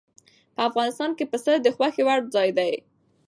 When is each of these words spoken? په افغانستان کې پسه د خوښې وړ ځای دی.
په 0.55 0.61
افغانستان 0.69 1.11
کې 1.17 1.25
پسه 1.31 1.53
د 1.59 1.67
خوښې 1.75 2.03
وړ 2.05 2.19
ځای 2.35 2.49
دی. 2.57 2.73